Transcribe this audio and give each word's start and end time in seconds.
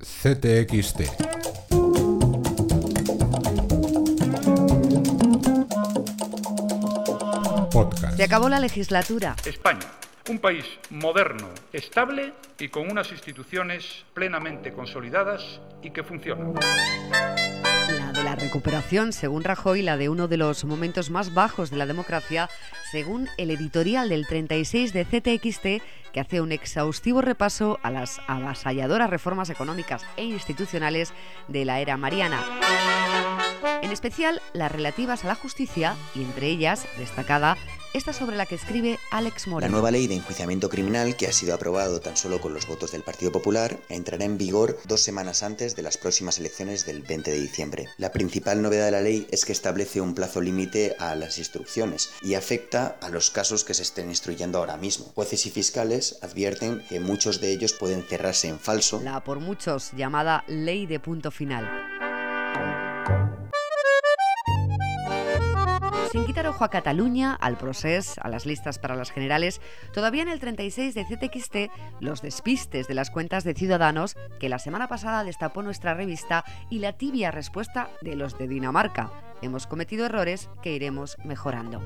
CTXT. 0.00 1.00
Podcast. 7.70 8.16
Se 8.16 8.24
acabó 8.24 8.48
la 8.48 8.60
legislatura. 8.60 9.36
España, 9.44 9.86
un 10.28 10.38
país 10.38 10.64
moderno, 10.90 11.50
estable 11.72 12.32
y 12.58 12.68
con 12.68 12.90
unas 12.90 13.12
instituciones 13.12 14.04
plenamente 14.14 14.72
consolidadas 14.72 15.60
y 15.82 15.90
que 15.90 16.02
funcionan. 16.02 16.54
La 17.98 18.12
de 18.12 18.22
la 18.22 18.36
recuperación, 18.36 19.12
según 19.12 19.42
Rajoy, 19.42 19.82
la 19.82 19.96
de 19.96 20.08
uno 20.08 20.28
de 20.28 20.36
los 20.36 20.64
momentos 20.64 21.10
más 21.10 21.34
bajos 21.34 21.70
de 21.70 21.76
la 21.76 21.86
democracia, 21.86 22.48
según 22.90 23.28
el 23.36 23.50
editorial 23.50 24.08
del 24.08 24.26
36 24.26 24.92
de 24.92 25.04
CTXT, 25.04 26.12
que 26.12 26.20
hace 26.20 26.40
un 26.40 26.52
exhaustivo 26.52 27.20
repaso 27.20 27.78
a 27.82 27.90
las 27.90 28.20
avasalladoras 28.26 29.10
reformas 29.10 29.50
económicas 29.50 30.04
e 30.16 30.24
institucionales 30.24 31.12
de 31.48 31.64
la 31.64 31.80
era 31.80 31.96
mariana. 31.96 32.44
En 33.82 33.90
especial 33.90 34.40
las 34.52 34.72
relativas 34.72 35.24
a 35.24 35.28
la 35.28 35.34
justicia 35.34 35.96
y 36.14 36.22
entre 36.22 36.48
ellas 36.48 36.86
destacada 36.98 37.56
esta 37.92 38.12
sobre 38.12 38.36
la 38.36 38.46
que 38.46 38.54
escribe 38.54 38.98
Alex 39.10 39.46
La 39.46 39.50
Moreno. 39.50 39.72
nueva 39.72 39.90
ley 39.90 40.06
de 40.06 40.14
enjuiciamiento 40.14 40.68
criminal, 40.68 41.16
que 41.16 41.26
ha 41.26 41.32
sido 41.32 41.54
aprobado 41.54 42.00
tan 42.00 42.16
solo 42.16 42.40
con 42.40 42.54
los 42.54 42.66
votos 42.68 42.92
del 42.92 43.02
Partido 43.02 43.32
Popular, 43.32 43.78
entrará 43.88 44.24
en 44.24 44.38
vigor 44.38 44.78
dos 44.86 45.00
semanas 45.00 45.42
antes 45.42 45.74
de 45.74 45.82
las 45.82 45.96
próximas 45.96 46.38
elecciones 46.38 46.86
del 46.86 47.02
20 47.02 47.32
de 47.32 47.40
diciembre. 47.40 47.88
La 47.98 48.12
principal 48.12 48.62
novedad 48.62 48.86
de 48.86 48.92
la 48.92 49.00
ley 49.00 49.26
es 49.30 49.44
que 49.44 49.52
establece 49.52 50.00
un 50.00 50.14
plazo 50.14 50.40
límite 50.40 50.94
a 50.98 51.16
las 51.16 51.38
instrucciones 51.38 52.10
y 52.22 52.34
afecta 52.34 52.96
a 53.02 53.08
los 53.08 53.30
casos 53.30 53.64
que 53.64 53.74
se 53.74 53.82
estén 53.82 54.08
instruyendo 54.08 54.58
ahora 54.58 54.76
mismo. 54.76 55.06
Jueces 55.14 55.46
y 55.46 55.50
fiscales 55.50 56.18
advierten 56.22 56.84
que 56.88 57.00
muchos 57.00 57.40
de 57.40 57.50
ellos 57.50 57.72
pueden 57.72 58.04
cerrarse 58.04 58.48
en 58.48 58.60
falso 58.60 59.00
La 59.02 59.24
por 59.24 59.40
muchos 59.40 59.90
llamada 59.96 60.44
ley 60.46 60.86
de 60.86 61.00
punto 61.00 61.32
final. 61.32 61.89
Sin 66.10 66.26
quitar 66.26 66.48
ojo 66.48 66.64
a 66.64 66.70
Cataluña, 66.70 67.34
al 67.34 67.56
procés, 67.56 68.18
a 68.18 68.28
las 68.28 68.44
listas 68.44 68.80
para 68.80 68.96
las 68.96 69.12
generales, 69.12 69.60
todavía 69.92 70.22
en 70.22 70.28
el 70.28 70.40
36 70.40 70.92
de 70.92 71.04
CTXT, 71.04 71.56
los 72.00 72.20
despistes 72.20 72.88
de 72.88 72.94
las 72.94 73.10
cuentas 73.10 73.44
de 73.44 73.54
Ciudadanos 73.54 74.16
que 74.40 74.48
la 74.48 74.58
semana 74.58 74.88
pasada 74.88 75.22
destapó 75.22 75.62
nuestra 75.62 75.94
revista 75.94 76.44
y 76.68 76.80
la 76.80 76.94
tibia 76.94 77.30
respuesta 77.30 77.90
de 78.00 78.16
los 78.16 78.36
de 78.38 78.48
Dinamarca. 78.48 79.12
Hemos 79.40 79.68
cometido 79.68 80.04
errores 80.04 80.50
que 80.62 80.72
iremos 80.72 81.16
mejorando. 81.24 81.80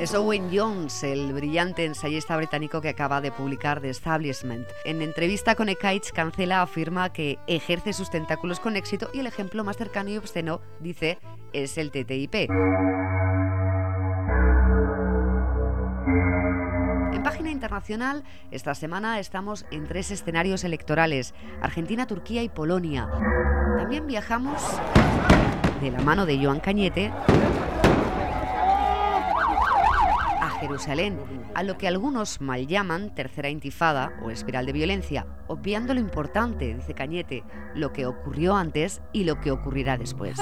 Es 0.00 0.14
Owen 0.14 0.50
Jones, 0.52 1.02
el 1.02 1.32
brillante 1.32 1.84
ensayista 1.84 2.36
británico 2.36 2.80
que 2.80 2.88
acaba 2.88 3.20
de 3.20 3.32
publicar 3.32 3.80
The 3.80 3.90
Establishment. 3.90 4.66
En 4.84 5.02
entrevista 5.02 5.54
con 5.54 5.68
Ekaich, 5.68 6.12
Cancela 6.12 6.62
afirma 6.62 7.12
que 7.12 7.38
ejerce 7.46 7.92
sus 7.92 8.10
tentáculos 8.10 8.60
con 8.60 8.76
éxito 8.76 9.10
y 9.12 9.20
el 9.20 9.26
ejemplo 9.26 9.64
más 9.64 9.76
cercano 9.76 10.10
y 10.10 10.16
obsceno, 10.16 10.60
dice, 10.80 11.18
es 11.52 11.78
el 11.78 11.90
TTIP. 11.90 12.50
En 17.12 17.22
página 17.22 17.50
internacional, 17.50 18.24
esta 18.50 18.74
semana 18.74 19.18
estamos 19.18 19.66
en 19.70 19.86
tres 19.86 20.10
escenarios 20.10 20.64
electorales, 20.64 21.34
Argentina, 21.60 22.06
Turquía 22.06 22.42
y 22.42 22.48
Polonia. 22.48 23.08
También 23.78 24.06
viajamos 24.06 24.62
de 25.80 25.90
la 25.90 26.00
mano 26.00 26.26
de 26.26 26.42
Joan 26.42 26.60
Cañete 26.60 27.12
a 30.40 30.50
Jerusalén, 30.60 31.18
a 31.54 31.62
lo 31.62 31.78
que 31.78 31.86
algunos 31.86 32.40
mal 32.40 32.66
llaman 32.66 33.14
tercera 33.14 33.48
intifada 33.48 34.12
o 34.22 34.30
espiral 34.30 34.66
de 34.66 34.72
violencia, 34.72 35.26
obviando 35.46 35.94
lo 35.94 36.00
importante, 36.00 36.74
dice 36.74 36.94
Cañete, 36.94 37.44
lo 37.74 37.92
que 37.92 38.06
ocurrió 38.06 38.56
antes 38.56 39.00
y 39.12 39.24
lo 39.24 39.40
que 39.40 39.52
ocurrirá 39.52 39.96
después. 39.96 40.36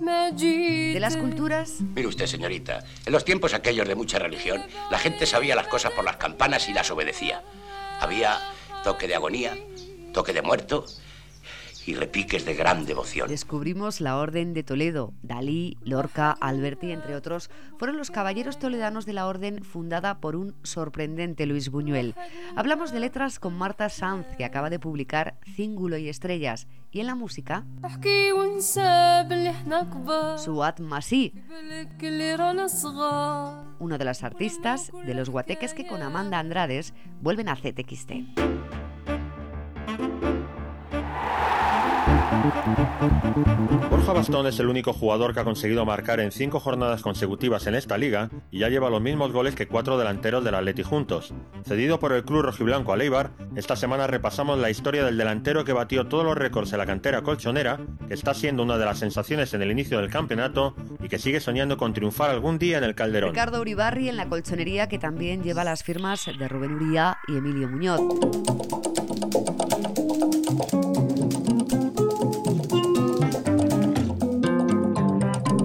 De 0.00 0.98
las 1.00 1.16
culturas, 1.16 1.80
Mire 1.94 2.08
usted, 2.08 2.26
señorita, 2.26 2.84
en 3.06 3.12
los 3.12 3.24
tiempos 3.24 3.54
aquellos 3.54 3.86
de 3.86 3.94
mucha 3.94 4.18
religión, 4.18 4.62
la 4.90 4.98
gente 4.98 5.26
sabía 5.26 5.54
las 5.54 5.68
cosas 5.68 5.92
por 5.92 6.04
las 6.04 6.16
campanas 6.16 6.68
y 6.68 6.72
las 6.72 6.90
obedecía. 6.90 7.42
Había 8.00 8.38
toque 8.82 9.06
de 9.06 9.14
agonía, 9.14 9.56
toque 10.12 10.32
de 10.32 10.42
muerto 10.42 10.84
y 11.86 11.94
repiques 11.94 12.44
de 12.44 12.54
gran 12.54 12.86
devoción. 12.86 13.28
Descubrimos 13.28 14.00
la 14.00 14.16
Orden 14.16 14.54
de 14.54 14.62
Toledo. 14.62 15.12
Dalí, 15.22 15.76
Lorca, 15.84 16.32
Alberti, 16.40 16.92
entre 16.92 17.14
otros, 17.14 17.50
fueron 17.78 17.96
los 17.96 18.10
caballeros 18.10 18.58
toledanos 18.58 19.06
de 19.06 19.12
la 19.12 19.26
Orden 19.26 19.64
fundada 19.64 20.20
por 20.20 20.36
un 20.36 20.54
sorprendente 20.62 21.46
Luis 21.46 21.70
Buñuel. 21.70 22.14
Hablamos 22.56 22.92
de 22.92 23.00
letras 23.00 23.38
con 23.38 23.54
Marta 23.54 23.88
Sanz, 23.88 24.26
que 24.36 24.44
acaba 24.44 24.70
de 24.70 24.78
publicar 24.78 25.36
Cíngulo 25.54 25.96
y 25.96 26.08
Estrellas, 26.08 26.66
y 26.90 27.00
en 27.00 27.06
la 27.06 27.14
música. 27.14 27.64
Suat 30.38 30.80
Masí, 30.80 31.32
uno 33.78 33.98
de 33.98 34.04
los 34.04 34.22
artistas 34.22 34.92
de 35.04 35.14
los 35.14 35.30
guateques 35.30 35.74
que 35.74 35.86
con 35.86 36.02
Amanda 36.02 36.38
Andrades 36.38 36.94
vuelven 37.20 37.48
a 37.48 37.56
CTXT. 37.56 38.53
Borja 43.90 44.12
Bastón 44.12 44.46
es 44.46 44.58
el 44.58 44.68
único 44.68 44.92
jugador 44.92 45.32
que 45.32 45.40
ha 45.40 45.44
conseguido 45.44 45.86
marcar 45.86 46.20
en 46.20 46.30
cinco 46.30 46.60
jornadas 46.60 47.00
consecutivas 47.00 47.66
en 47.66 47.74
esta 47.74 47.96
liga 47.96 48.28
y 48.50 48.58
ya 48.58 48.68
lleva 48.68 48.90
los 48.90 49.00
mismos 49.00 49.32
goles 49.32 49.54
que 49.54 49.66
cuatro 49.66 49.96
delanteros 49.96 50.44
del 50.44 50.54
Atleti 50.54 50.82
juntos. 50.82 51.32
Cedido 51.64 51.98
por 51.98 52.12
el 52.12 52.24
club 52.24 52.42
rojiblanco 52.42 52.92
a 52.92 52.98
Leibar, 52.98 53.30
esta 53.56 53.76
semana 53.76 54.06
repasamos 54.06 54.58
la 54.58 54.68
historia 54.68 55.04
del 55.04 55.16
delantero 55.16 55.64
que 55.64 55.72
batió 55.72 56.06
todos 56.06 56.24
los 56.24 56.36
récords 56.36 56.72
en 56.72 56.78
la 56.78 56.86
cantera 56.86 57.22
colchonera, 57.22 57.80
que 58.08 58.14
está 58.14 58.34
siendo 58.34 58.62
una 58.62 58.76
de 58.76 58.84
las 58.84 58.98
sensaciones 58.98 59.54
en 59.54 59.62
el 59.62 59.70
inicio 59.70 59.98
del 59.98 60.10
campeonato 60.10 60.74
y 61.02 61.08
que 61.08 61.18
sigue 61.18 61.40
soñando 61.40 61.78
con 61.78 61.94
triunfar 61.94 62.28
algún 62.30 62.58
día 62.58 62.76
en 62.76 62.84
el 62.84 62.94
Calderón. 62.94 63.30
Ricardo 63.30 63.62
Uribarri 63.62 64.10
en 64.10 64.18
la 64.18 64.28
colchonería 64.28 64.86
que 64.88 64.98
también 64.98 65.42
lleva 65.42 65.64
las 65.64 65.82
firmas 65.82 66.26
de 66.26 66.48
Rubén 66.48 66.74
Uría 66.74 67.16
y 67.26 67.36
Emilio 67.38 67.70
Muñoz. 67.70 68.00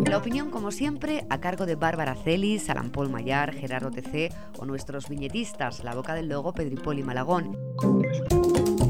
La 0.10 0.18
opinión, 0.18 0.50
como 0.50 0.72
siempre, 0.72 1.28
a 1.30 1.40
cargo 1.40 1.68
de 1.68 1.76
Bárbara 1.76 2.16
Celis, 2.16 2.68
Alan 2.72 2.90
Paul 2.90 3.12
Mayar, 3.12 3.54
Gerardo 3.54 3.92
TC 3.92 4.34
o 4.58 4.66
nuestros 4.66 5.08
viñetistas, 5.08 5.84
la 5.84 5.94
boca 5.94 6.16
del 6.16 6.30
logo 6.30 6.52
Pedripol 6.52 6.98
y 6.98 7.04
Malagón. 7.04 7.56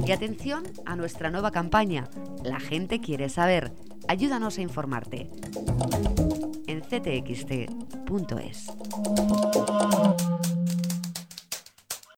Y 0.07 0.13
atención 0.13 0.63
a 0.85 0.95
nuestra 0.95 1.29
nueva 1.29 1.51
campaña. 1.51 2.07
La 2.41 2.61
gente 2.61 3.01
quiere 3.01 3.27
saber. 3.27 3.73
Ayúdanos 4.07 4.57
a 4.59 4.61
informarte. 4.61 5.29
En 6.67 6.81
ctxt.es. 6.81 8.67